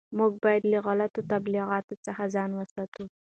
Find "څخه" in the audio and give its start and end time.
2.05-2.23